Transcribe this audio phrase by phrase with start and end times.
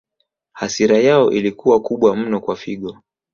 [0.53, 2.97] Hasira yao ilikuwa kubwa mno kwa Figo